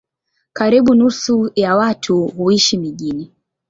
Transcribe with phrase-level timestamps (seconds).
[0.53, 3.31] Karibu nusu ya watu huishi mijini.